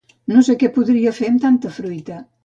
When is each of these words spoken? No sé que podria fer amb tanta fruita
No 0.31 0.41
sé 0.47 0.53
que 0.63 0.69
podria 0.77 1.13
fer 1.19 1.29
amb 1.33 1.43
tanta 1.47 1.73
fruita 1.77 2.17